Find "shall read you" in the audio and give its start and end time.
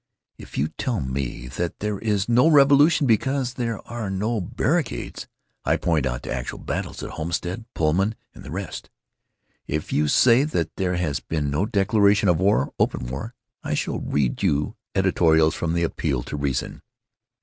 13.75-14.75